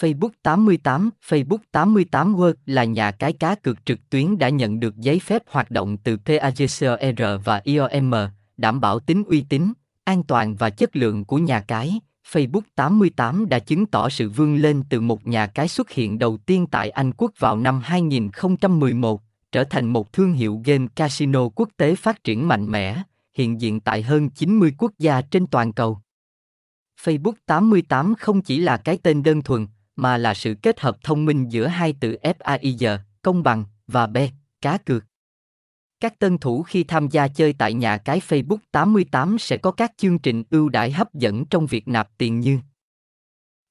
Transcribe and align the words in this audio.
Facebook 0.00 0.30
88, 0.42 1.10
Facebook 1.28 1.58
88 1.72 2.36
World 2.36 2.54
là 2.66 2.84
nhà 2.84 3.10
cái 3.10 3.32
cá 3.32 3.54
cược 3.54 3.86
trực 3.86 4.10
tuyến 4.10 4.38
đã 4.38 4.48
nhận 4.48 4.80
được 4.80 4.96
giấy 4.96 5.18
phép 5.18 5.42
hoạt 5.50 5.70
động 5.70 5.96
từ 5.96 6.16
PAGCOR 6.16 7.44
và 7.44 7.60
IOM, 7.64 8.14
đảm 8.56 8.80
bảo 8.80 9.00
tính 9.00 9.24
uy 9.26 9.44
tín, 9.48 9.72
an 10.04 10.22
toàn 10.22 10.56
và 10.56 10.70
chất 10.70 10.96
lượng 10.96 11.24
của 11.24 11.38
nhà 11.38 11.60
cái. 11.60 12.00
Facebook 12.32 12.60
88 12.74 13.48
đã 13.48 13.58
chứng 13.58 13.86
tỏ 13.86 14.08
sự 14.08 14.28
vươn 14.30 14.56
lên 14.56 14.82
từ 14.90 15.00
một 15.00 15.26
nhà 15.26 15.46
cái 15.46 15.68
xuất 15.68 15.90
hiện 15.90 16.18
đầu 16.18 16.36
tiên 16.46 16.66
tại 16.66 16.90
Anh 16.90 17.12
Quốc 17.12 17.32
vào 17.38 17.56
năm 17.56 17.80
2011, 17.84 19.22
trở 19.52 19.64
thành 19.64 19.86
một 19.86 20.12
thương 20.12 20.32
hiệu 20.32 20.62
game 20.64 20.86
casino 20.96 21.48
quốc 21.48 21.68
tế 21.76 21.94
phát 21.94 22.24
triển 22.24 22.48
mạnh 22.48 22.70
mẽ, 22.70 23.02
hiện 23.34 23.60
diện 23.60 23.80
tại 23.80 24.02
hơn 24.02 24.30
90 24.30 24.72
quốc 24.78 24.92
gia 24.98 25.20
trên 25.20 25.46
toàn 25.46 25.72
cầu. 25.72 25.98
Facebook 27.04 27.32
88 27.46 28.14
không 28.14 28.42
chỉ 28.42 28.58
là 28.58 28.76
cái 28.76 28.98
tên 29.02 29.22
đơn 29.22 29.42
thuần, 29.42 29.66
mà 29.98 30.18
là 30.18 30.34
sự 30.34 30.54
kết 30.62 30.80
hợp 30.80 30.96
thông 31.02 31.24
minh 31.24 31.48
giữa 31.48 31.66
hai 31.66 31.94
từ 32.00 32.16
FAIR 32.22 32.98
công 33.22 33.42
bằng, 33.42 33.64
và 33.86 34.06
B, 34.06 34.16
cá 34.62 34.78
cược. 34.78 35.04
Các 36.00 36.18
tân 36.18 36.38
thủ 36.38 36.62
khi 36.62 36.84
tham 36.84 37.08
gia 37.08 37.28
chơi 37.28 37.52
tại 37.52 37.74
nhà 37.74 37.98
cái 37.98 38.20
Facebook 38.28 38.58
88 38.72 39.38
sẽ 39.38 39.56
có 39.56 39.70
các 39.70 39.92
chương 39.96 40.18
trình 40.18 40.42
ưu 40.50 40.68
đãi 40.68 40.90
hấp 40.90 41.14
dẫn 41.14 41.44
trong 41.44 41.66
việc 41.66 41.88
nạp 41.88 42.08
tiền 42.18 42.40
như 42.40 42.58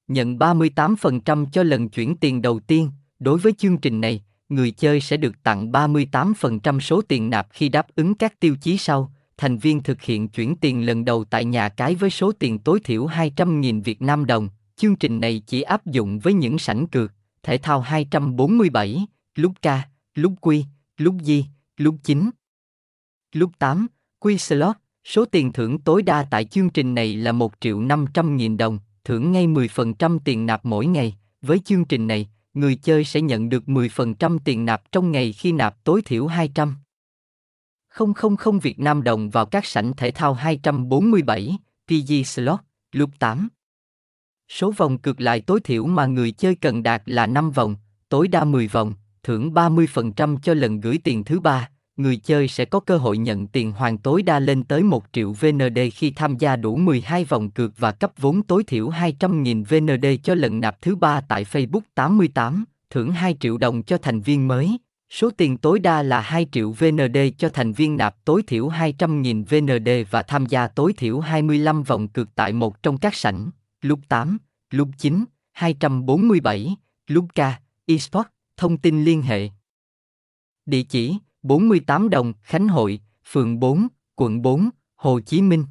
Nhận 0.08 0.38
38% 0.38 1.46
cho 1.52 1.62
lần 1.62 1.88
chuyển 1.88 2.16
tiền 2.16 2.42
đầu 2.42 2.60
tiên, 2.60 2.90
đối 3.18 3.38
với 3.38 3.52
chương 3.52 3.78
trình 3.78 4.00
này, 4.00 4.22
người 4.48 4.70
chơi 4.70 5.00
sẽ 5.00 5.16
được 5.16 5.42
tặng 5.42 5.72
38% 5.72 6.80
số 6.80 7.02
tiền 7.02 7.30
nạp 7.30 7.48
khi 7.50 7.68
đáp 7.68 7.86
ứng 7.94 8.14
các 8.14 8.40
tiêu 8.40 8.56
chí 8.60 8.78
sau. 8.78 9.12
Thành 9.36 9.58
viên 9.58 9.82
thực 9.82 10.02
hiện 10.02 10.28
chuyển 10.28 10.56
tiền 10.56 10.86
lần 10.86 11.04
đầu 11.04 11.24
tại 11.24 11.44
nhà 11.44 11.68
cái 11.68 11.94
với 11.94 12.10
số 12.10 12.32
tiền 12.32 12.58
tối 12.58 12.80
thiểu 12.84 13.06
200.000 13.06 13.82
Việt 13.82 14.02
Nam 14.02 14.26
đồng. 14.26 14.48
Chương 14.78 14.96
trình 14.96 15.20
này 15.20 15.42
chỉ 15.46 15.62
áp 15.62 15.86
dụng 15.86 16.18
với 16.18 16.32
những 16.32 16.58
sảnh 16.58 16.86
cược, 16.86 17.12
thể 17.42 17.58
thao 17.58 17.80
247, 17.80 19.06
lúc 19.34 19.52
K, 19.62 19.66
lúc 20.14 20.32
Q, 20.40 20.62
lúc 20.96 21.14
Di, 21.22 21.44
lúc 21.76 21.96
9. 22.02 22.30
Lúc 23.32 23.50
8, 23.58 23.86
Q 24.20 24.36
slot, 24.36 24.76
số 25.04 25.24
tiền 25.24 25.52
thưởng 25.52 25.78
tối 25.78 26.02
đa 26.02 26.26
tại 26.30 26.44
chương 26.44 26.70
trình 26.70 26.94
này 26.94 27.16
là 27.16 27.32
1 27.32 27.52
triệu 27.60 27.80
500 27.80 28.36
nghìn 28.36 28.56
đồng, 28.56 28.78
thưởng 29.04 29.32
ngay 29.32 29.46
10% 29.46 30.18
tiền 30.24 30.46
nạp 30.46 30.64
mỗi 30.64 30.86
ngày. 30.86 31.16
Với 31.42 31.58
chương 31.58 31.84
trình 31.84 32.06
này, 32.06 32.28
người 32.54 32.76
chơi 32.76 33.04
sẽ 33.04 33.20
nhận 33.20 33.48
được 33.48 33.64
10% 33.66 34.38
tiền 34.44 34.64
nạp 34.64 34.92
trong 34.92 35.12
ngày 35.12 35.32
khi 35.32 35.52
nạp 35.52 35.84
tối 35.84 36.02
thiểu 36.02 36.26
200. 36.26 36.76
000 38.38 38.58
Việt 38.62 38.78
Nam 38.78 39.02
đồng 39.02 39.30
vào 39.30 39.46
các 39.46 39.66
sảnh 39.66 39.92
thể 39.96 40.10
thao 40.10 40.34
247, 40.34 41.58
PG 41.88 42.12
slot, 42.24 42.60
lúc 42.92 43.10
8. 43.18 43.48
Số 44.48 44.70
vòng 44.70 44.98
cược 44.98 45.20
lại 45.20 45.40
tối 45.40 45.60
thiểu 45.64 45.86
mà 45.86 46.06
người 46.06 46.32
chơi 46.32 46.54
cần 46.54 46.82
đạt 46.82 47.02
là 47.06 47.26
5 47.26 47.50
vòng, 47.50 47.76
tối 48.08 48.28
đa 48.28 48.44
10 48.44 48.68
vòng, 48.68 48.94
thưởng 49.22 49.52
30% 49.52 50.38
cho 50.42 50.54
lần 50.54 50.80
gửi 50.80 50.98
tiền 51.04 51.24
thứ 51.24 51.40
ba. 51.40 51.68
Người 51.96 52.16
chơi 52.16 52.48
sẽ 52.48 52.64
có 52.64 52.80
cơ 52.80 52.96
hội 52.96 53.18
nhận 53.18 53.46
tiền 53.46 53.72
hoàn 53.72 53.98
tối 53.98 54.22
đa 54.22 54.38
lên 54.38 54.64
tới 54.64 54.82
1 54.82 55.04
triệu 55.12 55.32
VND 55.32 55.78
khi 55.94 56.10
tham 56.10 56.36
gia 56.38 56.56
đủ 56.56 56.76
12 56.76 57.24
vòng 57.24 57.50
cược 57.50 57.78
và 57.78 57.92
cấp 57.92 58.12
vốn 58.18 58.42
tối 58.42 58.64
thiểu 58.64 58.90
200.000 58.90 59.64
VND 59.64 60.06
cho 60.24 60.34
lần 60.34 60.60
nạp 60.60 60.82
thứ 60.82 60.96
ba 60.96 61.20
tại 61.20 61.44
Facebook 61.44 61.80
88, 61.94 62.64
thưởng 62.90 63.10
2 63.10 63.36
triệu 63.40 63.58
đồng 63.58 63.82
cho 63.82 63.98
thành 63.98 64.20
viên 64.20 64.48
mới. 64.48 64.78
Số 65.10 65.30
tiền 65.30 65.56
tối 65.56 65.78
đa 65.78 66.02
là 66.02 66.20
2 66.20 66.46
triệu 66.52 66.70
VND 66.72 67.18
cho 67.38 67.48
thành 67.48 67.72
viên 67.72 67.96
nạp 67.96 68.24
tối 68.24 68.42
thiểu 68.46 68.68
200.000 68.68 69.44
VND 69.44 70.10
và 70.10 70.22
tham 70.22 70.46
gia 70.46 70.68
tối 70.68 70.92
thiểu 70.96 71.20
25 71.20 71.82
vòng 71.82 72.08
cược 72.08 72.28
tại 72.34 72.52
một 72.52 72.82
trong 72.82 72.98
các 72.98 73.14
sảnh, 73.14 73.50
lúc 73.80 74.00
8, 74.08 74.38
lúc 74.70 74.88
9, 74.98 75.24
247, 75.52 76.76
lúc 77.06 77.26
K, 77.34 77.38
eSport, 77.86 78.26
thông 78.56 78.78
tin 78.78 79.04
liên 79.04 79.22
hệ. 79.22 79.48
Địa 80.66 80.82
chỉ 80.82 81.18
48 81.42 82.10
Đồng, 82.10 82.32
Khánh 82.42 82.68
Hội, 82.68 83.00
phường 83.24 83.60
4, 83.60 83.88
quận 84.14 84.42
4, 84.42 84.70
Hồ 84.96 85.20
Chí 85.20 85.42
Minh. 85.42 85.64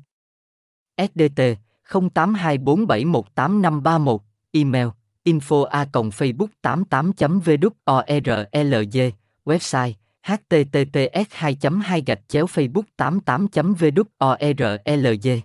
SDT 0.97 1.41
0824718531, 1.89 4.19
email 4.51 4.87
info 5.27 5.63
a 5.63 5.85
facebook 5.85 6.49
88 6.61 7.39
vdorlg 7.39 8.45
e 8.51 8.63
e 9.01 9.11
website 9.45 9.93
https 10.23 11.27
2 11.31 11.57
2 11.83 12.03
gạch 12.05 12.19
chéo 12.27 12.45
facebook 12.45 12.83
88 12.97 13.73
vdorlg 13.73 15.41